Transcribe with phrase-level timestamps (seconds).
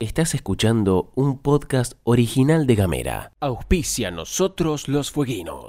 [0.00, 3.32] Estás escuchando un podcast original de Gamera.
[3.40, 5.66] Auspicia nosotros los fueguinos.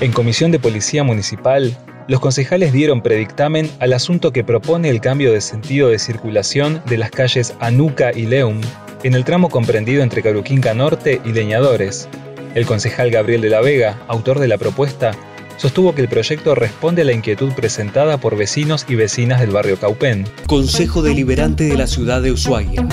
[0.00, 1.76] En Comisión de Policía Municipal,
[2.08, 6.98] los concejales dieron predictamen al asunto que propone el cambio de sentido de circulación de
[6.98, 8.60] las calles Anuca y Leum
[9.04, 12.08] en el tramo comprendido entre Caruquinca Norte y Leñadores.
[12.54, 15.12] El concejal Gabriel de la Vega, autor de la propuesta,
[15.56, 19.78] sostuvo que el proyecto responde a la inquietud presentada por vecinos y vecinas del barrio
[19.78, 20.24] Caupén.
[20.46, 22.86] Consejo Deliberante de la Ciudad de Ushuaia.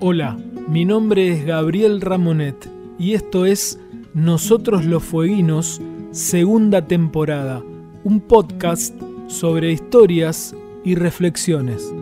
[0.00, 0.38] Hola,
[0.68, 3.78] mi nombre es Gabriel Ramonet y esto es
[4.14, 5.80] Nosotros los Fueguinos,
[6.10, 7.62] segunda temporada,
[8.02, 8.94] un podcast
[9.28, 11.92] sobre historias y reflexiones.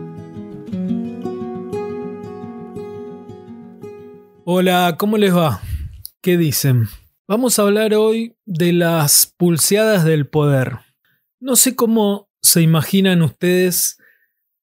[4.51, 5.61] Hola, ¿cómo les va?
[6.23, 6.87] ¿Qué dicen?
[7.27, 10.79] Vamos a hablar hoy de las pulseadas del poder.
[11.39, 13.99] No sé cómo se imaginan ustedes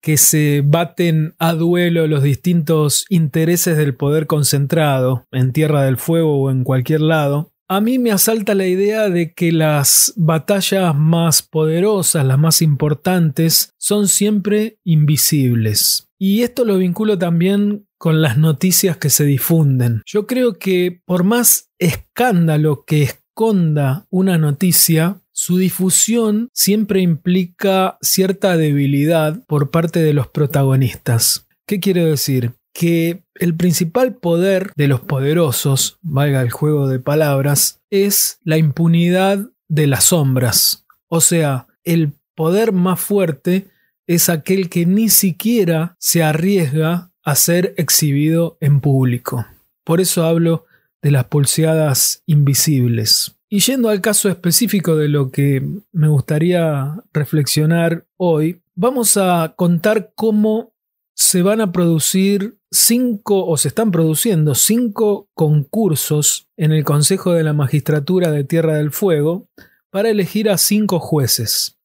[0.03, 6.37] que se baten a duelo los distintos intereses del poder concentrado en Tierra del Fuego
[6.43, 11.43] o en cualquier lado, a mí me asalta la idea de que las batallas más
[11.43, 16.06] poderosas, las más importantes, son siempre invisibles.
[16.19, 20.03] Y esto lo vinculo también con las noticias que se difunden.
[20.07, 28.57] Yo creo que por más escándalo que esconda una noticia, su difusión siempre implica cierta
[28.57, 31.47] debilidad por parte de los protagonistas.
[31.67, 32.53] ¿Qué quiero decir?
[32.73, 39.51] Que el principal poder de los poderosos, valga el juego de palabras, es la impunidad
[39.69, 40.87] de las sombras.
[41.09, 43.69] O sea, el poder más fuerte
[44.07, 49.47] es aquel que ni siquiera se arriesga a ser exhibido en público.
[49.85, 50.65] Por eso hablo
[51.03, 53.37] de las pulseadas invisibles.
[53.49, 55.63] Y yendo al caso específico de lo que
[55.93, 60.73] me gustaría reflexionar hoy, vamos a contar cómo
[61.15, 67.45] se van a producir cinco o se están produciendo cinco concursos en el Consejo de
[67.45, 69.49] la Magistratura de Tierra del Fuego
[69.91, 71.76] para elegir a cinco jueces.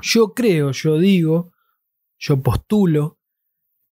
[0.00, 1.52] Yo creo, yo digo,
[2.18, 3.18] yo postulo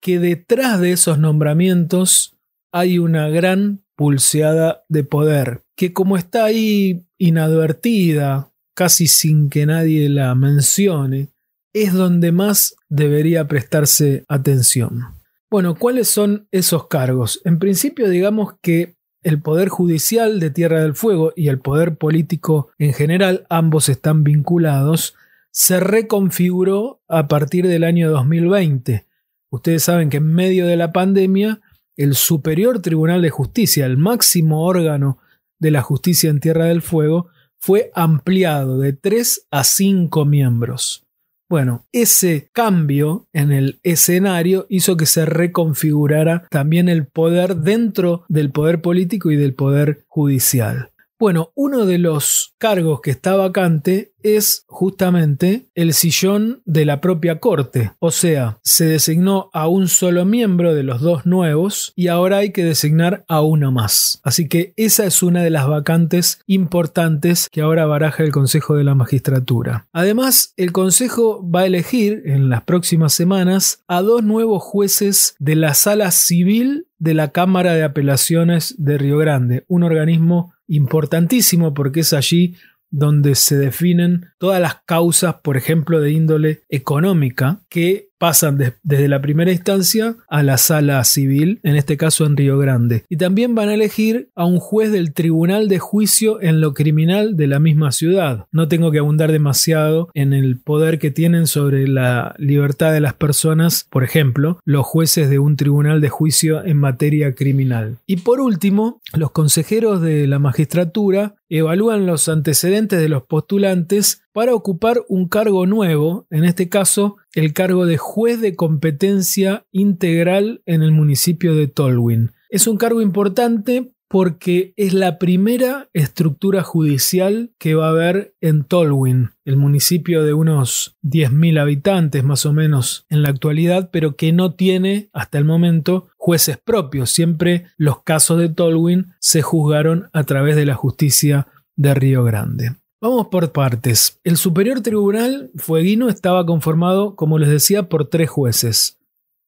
[0.02, 2.38] que detrás de esos nombramientos
[2.72, 10.08] hay una gran pulseada de poder, que como está ahí inadvertida, casi sin que nadie
[10.08, 11.30] la mencione,
[11.74, 15.16] es donde más debería prestarse atención.
[15.52, 17.42] Bueno, ¿cuáles son esos cargos?
[17.44, 22.70] En principio digamos que el Poder Judicial de Tierra del Fuego y el Poder Político
[22.78, 25.16] en general, ambos están vinculados,
[25.52, 29.06] se reconfiguró a partir del año 2020.
[29.52, 31.62] Ustedes saben que en medio de la pandemia
[31.98, 35.18] el Superior Tribunal de Justicia, el máximo órgano
[35.60, 37.28] de la justicia en Tierra del Fuego,
[37.58, 41.04] fue ampliado de 3 a 5 miembros.
[41.50, 48.52] Bueno, ese cambio en el escenario hizo que se reconfigurara también el poder dentro del
[48.52, 50.92] poder político y del poder judicial.
[51.20, 57.42] Bueno, uno de los cargos que está vacante es justamente el sillón de la propia
[57.42, 57.92] corte.
[58.00, 62.54] O sea, se designó a un solo miembro de los dos nuevos y ahora hay
[62.54, 64.22] que designar a uno más.
[64.24, 68.86] Así que esa es una de las vacantes importantes que ahora baraja el Consejo de
[68.86, 69.88] la Magistratura.
[69.92, 75.58] Además, el Consejo va a elegir en las próximas semanas a dos nuevos jueces de
[75.58, 82.02] la Sala Civil de la Cámara de Apelaciones de Río Grande, un organismo importantísimo porque
[82.02, 82.56] es allí
[82.92, 89.22] donde se definen todas las causas, por ejemplo, de índole económica, que pasan desde la
[89.22, 93.06] primera instancia a la sala civil, en este caso en Río Grande.
[93.10, 97.36] Y también van a elegir a un juez del Tribunal de Juicio en lo Criminal
[97.36, 98.46] de la misma ciudad.
[98.52, 103.14] No tengo que abundar demasiado en el poder que tienen sobre la libertad de las
[103.14, 107.98] personas, por ejemplo, los jueces de un Tribunal de Juicio en materia criminal.
[108.06, 114.54] Y por último, los consejeros de la magistratura evalúan los antecedentes de los postulantes para
[114.54, 120.84] ocupar un cargo nuevo, en este caso el cargo de juez de competencia integral en
[120.84, 122.32] el municipio de Tolwyn.
[122.50, 128.64] Es un cargo importante porque es la primera estructura judicial que va a haber en
[128.64, 134.34] Tolwyn, el municipio de unos 10.000 habitantes más o menos en la actualidad, pero que
[134.34, 137.12] no tiene hasta el momento jueces propios.
[137.12, 142.78] Siempre los casos de Tolwyn se juzgaron a través de la justicia de Río Grande.
[143.02, 144.20] Vamos por partes.
[144.26, 149.00] El Superior Tribunal Fueguino estaba conformado, como les decía, por tres jueces.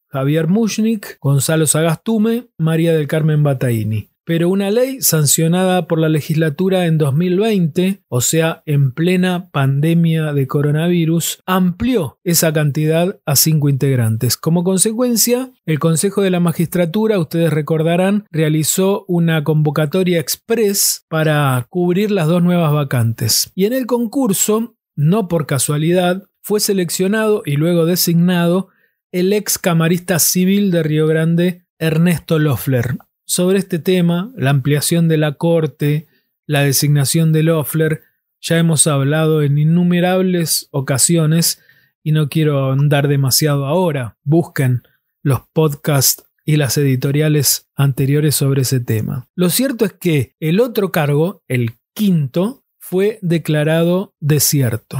[0.08, 4.11] Javier Mushnik, Gonzalo Sagastume, María del Carmen Bataini.
[4.24, 10.46] Pero una ley sancionada por la legislatura en 2020, o sea, en plena pandemia de
[10.46, 14.36] coronavirus, amplió esa cantidad a cinco integrantes.
[14.36, 22.10] Como consecuencia, el Consejo de la Magistratura, ustedes recordarán, realizó una convocatoria express para cubrir
[22.10, 23.50] las dos nuevas vacantes.
[23.54, 28.68] Y en el concurso, no por casualidad, fue seleccionado y luego designado
[29.12, 32.96] el ex camarista civil de Río Grande, Ernesto Loeffler.
[33.24, 36.06] Sobre este tema, la ampliación de la Corte,
[36.46, 38.02] la designación de Loeffler,
[38.40, 41.62] ya hemos hablado en innumerables ocasiones
[42.02, 44.18] y no quiero andar demasiado ahora.
[44.24, 44.82] Busquen
[45.22, 49.28] los podcasts y las editoriales anteriores sobre ese tema.
[49.36, 54.98] Lo cierto es que el otro cargo, el quinto, fue declarado desierto.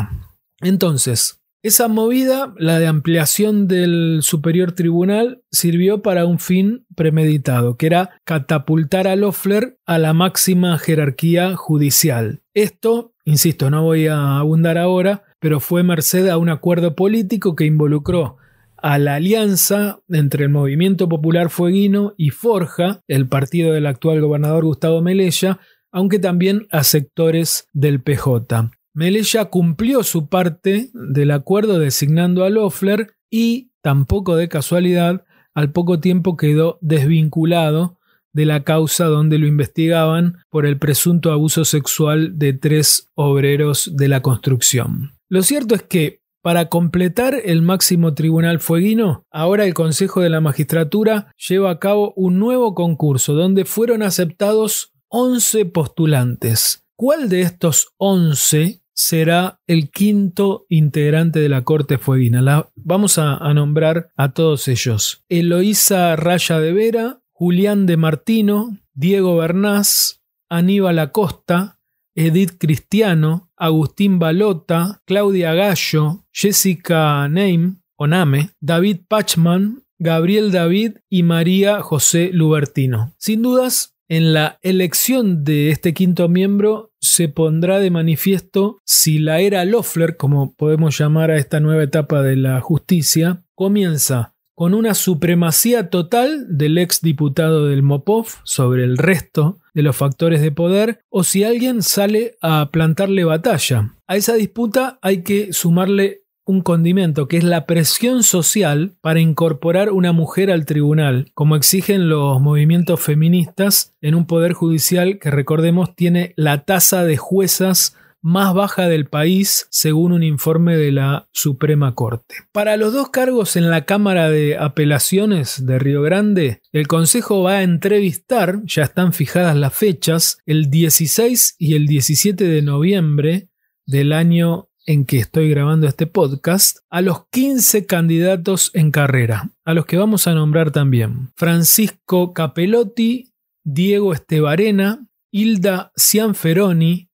[0.61, 7.87] Entonces, esa movida, la de ampliación del superior tribunal, sirvió para un fin premeditado, que
[7.87, 12.43] era catapultar a Loeffler a la máxima jerarquía judicial.
[12.53, 17.65] Esto, insisto, no voy a abundar ahora, pero fue merced a un acuerdo político que
[17.65, 18.39] involucró
[18.77, 24.65] a la alianza entre el Movimiento Popular Fueguino y Forja, el partido del actual gobernador
[24.65, 25.61] Gustavo Melella,
[25.93, 28.73] aunque también a sectores del PJ.
[28.95, 35.25] Melella cumplió su parte del acuerdo designando a Loeffler y, tampoco de casualidad,
[35.55, 37.99] al poco tiempo quedó desvinculado
[38.33, 44.09] de la causa donde lo investigaban por el presunto abuso sexual de tres obreros de
[44.09, 45.13] la construcción.
[45.29, 50.41] Lo cierto es que, para completar el máximo tribunal fueguino, ahora el Consejo de la
[50.41, 56.87] Magistratura lleva a cabo un nuevo concurso donde fueron aceptados 11 postulantes.
[56.97, 62.67] ¿Cuál de estos 11 será el quinto integrante de la Corte Fueguina.
[62.77, 65.25] vamos a, nombrar a todos ellos.
[65.29, 71.81] Eloísa Raya de Vera, Julián de Martino, Diego Bernás, Aníbal Acosta,
[72.15, 81.81] Edith Cristiano, Agustín Balota, Claudia Gallo, Jessica Neim, Oname, David Pachman, Gabriel David y María
[81.81, 83.15] José Lubertino.
[83.19, 89.41] Sin dudas, en la elección de este quinto miembro se pondrá de manifiesto si la
[89.41, 94.93] era Loeffler, como podemos llamar a esta nueva etapa de la justicia, comienza con una
[94.93, 101.01] supremacía total del ex diputado del Mopov sobre el resto de los factores de poder
[101.09, 103.95] o si alguien sale a plantarle batalla.
[104.07, 109.91] A esa disputa hay que sumarle un condimento, que es la presión social para incorporar
[109.91, 115.95] una mujer al tribunal, como exigen los movimientos feministas en un poder judicial que recordemos
[115.95, 121.95] tiene la tasa de juezas más baja del país, según un informe de la Suprema
[121.95, 122.37] Corte.
[122.53, 127.55] Para los dos cargos en la Cámara de Apelaciones de Río Grande, el Consejo va
[127.55, 133.49] a entrevistar, ya están fijadas las fechas, el 16 y el 17 de noviembre
[133.87, 139.75] del año en que estoy grabando este podcast a los 15 candidatos en carrera, a
[139.75, 141.33] los que vamos a nombrar también.
[141.37, 143.33] Francisco Capelotti,
[143.65, 147.09] Diego Estebarena, Hilda Cianferoni,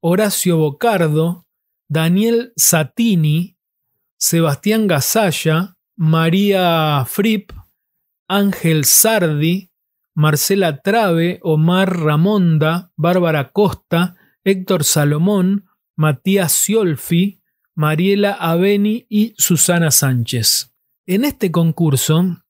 [0.00, 1.46] Horacio Bocardo,
[1.88, 3.56] Daniel Satini,
[4.18, 7.52] Sebastián Gasalla, María Fripp,
[8.28, 9.70] Ángel Sardi,
[10.14, 15.66] Marcela Trave, Omar Ramonda, Bárbara Costa, Héctor Salomón,
[16.02, 17.40] Matías Ciolfi,
[17.76, 20.74] Mariela Aveni y Susana Sánchez.
[21.06, 22.42] En este concurso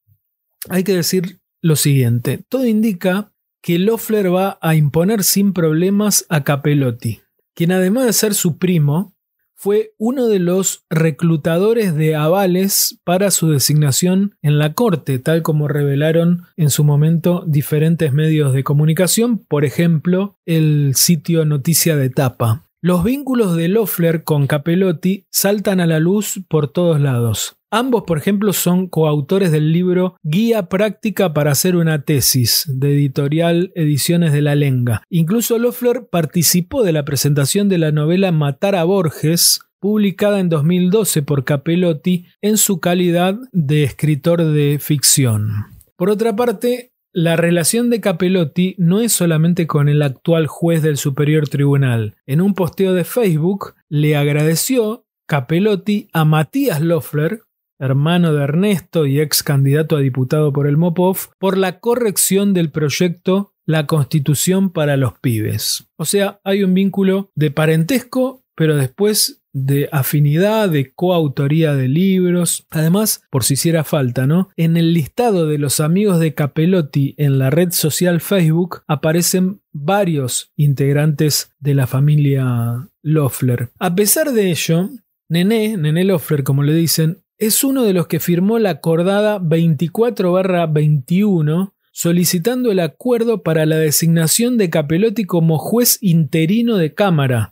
[0.70, 3.30] hay que decir lo siguiente, todo indica
[3.62, 7.20] que Loeffler va a imponer sin problemas a Capelotti,
[7.54, 9.14] quien además de ser su primo,
[9.54, 15.68] fue uno de los reclutadores de avales para su designación en la Corte, tal como
[15.68, 22.64] revelaron en su momento diferentes medios de comunicación, por ejemplo, el sitio Noticia de Tapa.
[22.84, 27.54] Los vínculos de Loeffler con Capelotti saltan a la luz por todos lados.
[27.70, 33.70] Ambos, por ejemplo, son coautores del libro Guía Práctica para hacer una tesis, de editorial
[33.76, 35.04] Ediciones de la Lenga.
[35.10, 41.22] Incluso Loeffler participó de la presentación de la novela Matar a Borges, publicada en 2012
[41.22, 45.66] por Capelotti en su calidad de escritor de ficción.
[45.94, 50.96] Por otra parte, la relación de Capelotti no es solamente con el actual juez del
[50.96, 52.16] Superior Tribunal.
[52.26, 57.42] En un posteo de Facebook le agradeció Capelotti a Matías Loeffler,
[57.78, 62.70] hermano de Ernesto y ex candidato a diputado por el Mopov, por la corrección del
[62.70, 65.88] proyecto La Constitución para los Pibes.
[65.96, 72.66] O sea, hay un vínculo de parentesco, pero después de afinidad, de coautoría de libros.
[72.70, 74.50] Además, por si hiciera falta, ¿no?
[74.56, 80.52] En el listado de los amigos de Capelotti en la red social Facebook aparecen varios
[80.56, 83.68] integrantes de la familia Loeffler.
[83.78, 84.88] A pesar de ello,
[85.28, 91.72] Nené, Nené Loeffler, como le dicen, es uno de los que firmó la acordada 24-21
[91.92, 97.51] solicitando el acuerdo para la designación de Capelotti como juez interino de Cámara,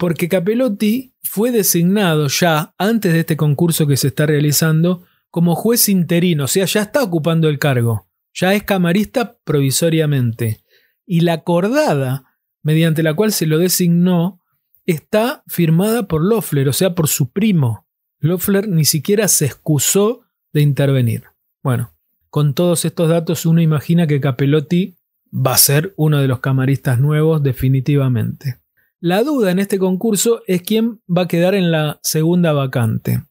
[0.00, 5.90] porque Capelotti fue designado ya, antes de este concurso que se está realizando, como juez
[5.90, 10.64] interino, o sea, ya está ocupando el cargo, ya es camarista provisoriamente.
[11.04, 12.24] Y la acordada,
[12.62, 14.40] mediante la cual se lo designó,
[14.86, 17.86] está firmada por Loeffler, o sea, por su primo.
[18.20, 20.22] Loeffler ni siquiera se excusó
[20.54, 21.24] de intervenir.
[21.62, 21.92] Bueno,
[22.30, 24.96] con todos estos datos uno imagina que Capelotti
[25.30, 28.59] va a ser uno de los camaristas nuevos definitivamente.
[29.02, 33.24] La duda en este concurso es quién va a quedar en la segunda vacante.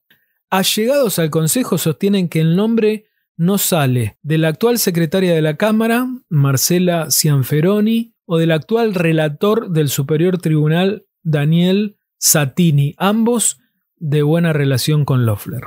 [0.50, 3.06] Allegados al Consejo sostienen que el nombre
[3.38, 9.70] no sale de la actual secretaria de la Cámara, Marcela Cianferoni, o del actual relator
[9.70, 13.60] del Superior Tribunal, Daniel Satini, ambos
[13.96, 15.66] de buena relación con Loeffler.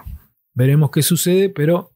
[0.53, 1.93] Veremos qué sucede, pero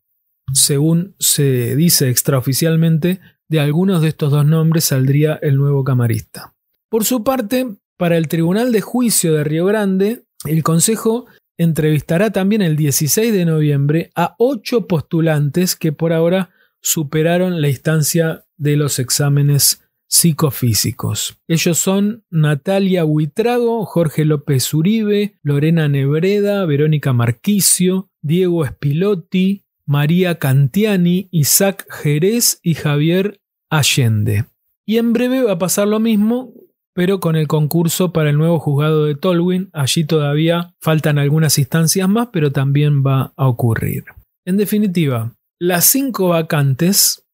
[0.53, 6.55] según se dice extraoficialmente, de algunos de estos dos nombres saldría el nuevo camarista.
[6.89, 11.27] Por su parte, para el Tribunal de Juicio de Río Grande, el Consejo
[11.59, 16.51] entrevistará también el 16 de noviembre a ocho postulantes que por ahora
[16.81, 21.39] superaron la instancia de los exámenes psicofísicos.
[21.49, 31.29] Ellos son Natalia Huitrago, Jorge López Uribe, Lorena Nebreda, Verónica Marquicio, Diego Espilotti, María Cantiani,
[31.31, 34.47] Isaac Jerez y Javier Allende.
[34.85, 36.53] Y en breve va a pasar lo mismo
[36.97, 42.09] pero con el concurso para el nuevo juzgado de Tolwyn, allí todavía faltan algunas instancias
[42.09, 44.05] más, pero también va a ocurrir.
[44.47, 47.27] En definitiva, las cinco vacantes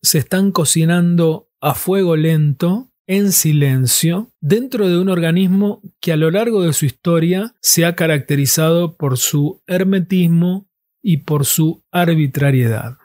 [0.00, 6.30] se están cocinando a fuego lento, en silencio, dentro de un organismo que a lo
[6.30, 10.66] largo de su historia se ha caracterizado por su hermetismo
[11.02, 12.96] y por su arbitrariedad.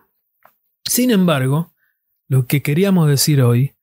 [0.87, 1.73] Sin embargo,
[2.29, 3.74] lo que queríamos decir hoy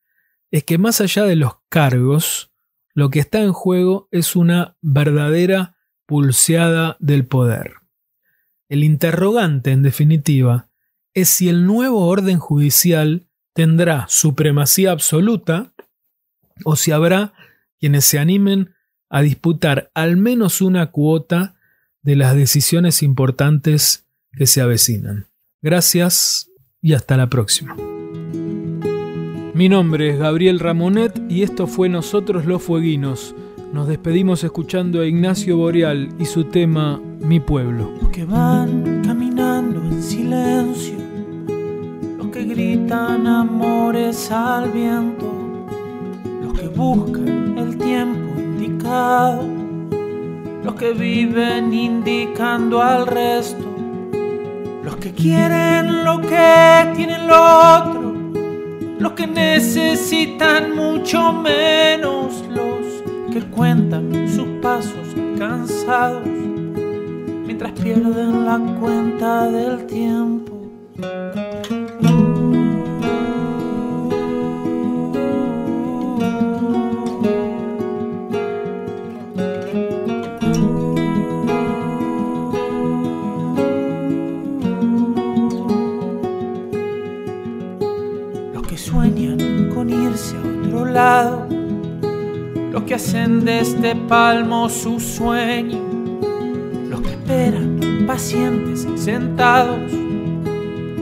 [0.52, 2.52] es que más allá de los cargos,
[2.94, 7.72] lo que está en juego es una verdadera pulseada del poder.
[8.68, 10.68] El interrogante, en definitiva,
[11.14, 15.72] es si el nuevo orden judicial tendrá supremacía absoluta
[16.64, 17.32] o si habrá
[17.80, 18.74] quienes se animen
[19.08, 21.54] a disputar al menos una cuota
[22.02, 25.26] de las decisiones importantes que se avecinan.
[25.60, 27.91] Gracias y hasta la próxima.
[29.54, 33.34] Mi nombre es Gabriel Ramonet y esto fue Nosotros los Fueguinos.
[33.70, 37.92] Nos despedimos escuchando a Ignacio Boreal y su tema Mi pueblo.
[38.00, 40.94] Los que van caminando en silencio,
[42.16, 45.30] los que gritan amores al viento,
[46.42, 49.46] los que buscan el tiempo indicado,
[50.64, 53.66] los que viven indicando al resto,
[54.82, 58.01] los que quieren lo que tienen lo otro
[59.02, 69.50] los que necesitan mucho menos, los que cuentan sus pasos cansados mientras pierden la cuenta
[69.50, 70.52] del tiempo.
[93.84, 95.80] Este palmo su sueño,
[96.88, 99.90] los que esperan pacientes sentados,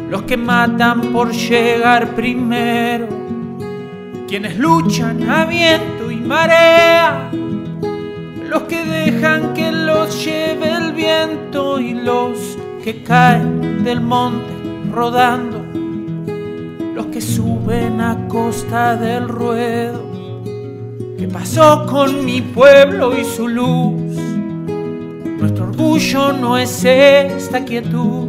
[0.09, 3.07] los que matan por llegar primero,
[4.27, 7.31] quienes luchan a viento y marea,
[8.49, 14.55] los que dejan que los lleve el viento y los que caen del monte
[14.91, 15.67] rodando.
[16.95, 20.10] Los que suben a costa del ruedo.
[21.21, 24.17] ¿Qué pasó con mi pueblo y su luz?
[25.39, 28.27] Nuestro orgullo no es esta quietud,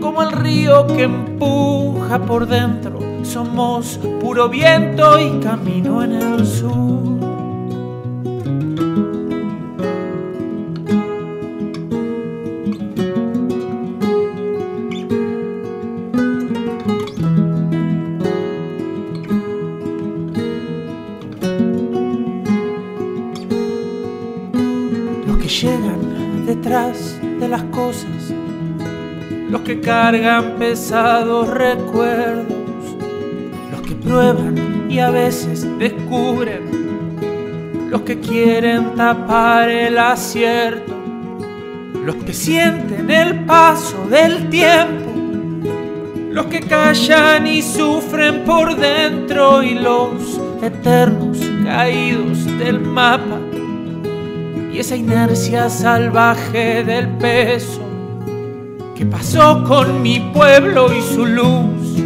[0.00, 2.98] como el río que empuja por dentro.
[3.22, 7.11] Somos puro viento y camino en el sur.
[29.82, 32.46] Cargan pesados recuerdos,
[33.70, 37.18] los que prueban y a veces descubren,
[37.90, 40.94] los que quieren tapar el acierto,
[42.04, 45.10] los que sienten el paso del tiempo,
[46.30, 53.38] los que callan y sufren por dentro y los eternos caídos del mapa
[54.72, 57.91] y esa inercia salvaje del peso
[59.02, 61.98] que pasó con mi pueblo y su luz.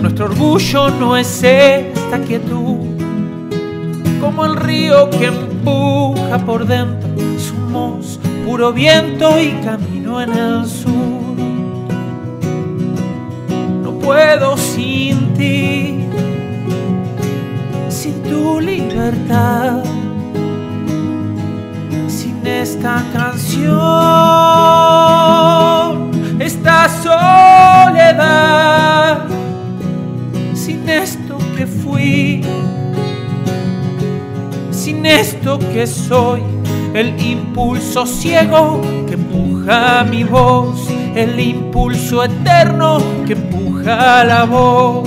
[0.00, 2.78] Nuestro orgullo no es esta quietud,
[4.18, 7.10] como el río que empuja por dentro.
[7.38, 11.36] Somos puro viento y camino en el sur.
[13.82, 15.98] No puedo sin ti,
[17.90, 19.93] sin tu libertad
[22.64, 23.76] esta canción,
[26.40, 29.26] esta soledad,
[30.54, 32.42] sin esto que fui,
[34.70, 36.40] sin esto que soy,
[36.94, 45.06] el impulso ciego que empuja mi voz, el impulso eterno que empuja la voz.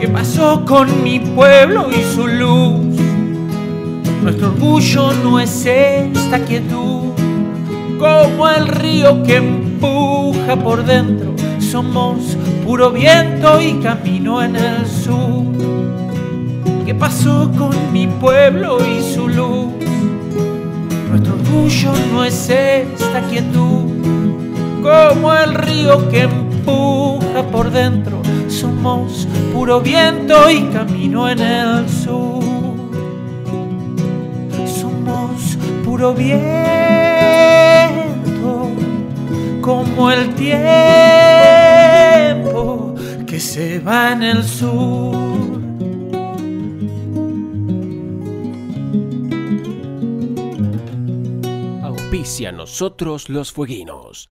[0.00, 3.03] ¿Qué pasó con mi pueblo y su luz?
[4.24, 7.12] Nuestro orgullo no es esta quietud,
[7.98, 11.34] como el río que empuja por dentro.
[11.58, 15.44] Somos puro viento y camino en el sur.
[16.86, 19.74] ¿Qué pasó con mi pueblo y su luz?
[21.10, 23.90] Nuestro orgullo no es esta quietud,
[24.82, 28.22] como el río que empuja por dentro.
[28.48, 32.33] Somos puro viento y camino en el sur.
[35.94, 36.42] Puro viento,
[39.60, 40.56] como el tiempo
[43.28, 45.14] que se va en el sur.
[51.84, 54.30] Auspicia nosotros los fueguinos.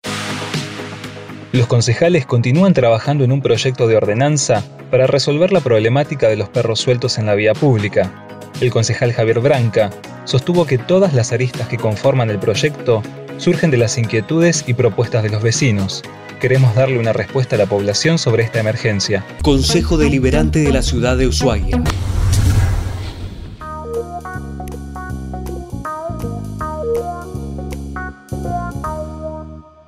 [1.53, 6.49] Los concejales continúan trabajando en un proyecto de ordenanza para resolver la problemática de los
[6.49, 8.27] perros sueltos en la vía pública.
[8.59, 9.91] El concejal Javier Branca
[10.25, 13.01] sostuvo que todas las aristas que conforman el proyecto
[13.37, 16.03] surgen de las inquietudes y propuestas de los vecinos.
[16.39, 19.25] Queremos darle una respuesta a la población sobre esta emergencia.
[19.41, 21.81] Consejo Deliberante de la Ciudad de Ushuaia.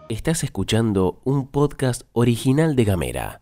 [0.07, 3.41] Estás escuchando un podcast original de Gamera.